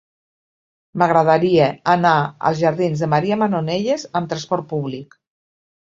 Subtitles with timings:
[1.01, 2.15] M'agradaria anar
[2.51, 5.21] als jardins de Maria Manonelles amb trasport públic.